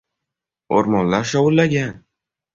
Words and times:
O’rmonlar 0.77 1.29
shovillagan 1.33 1.95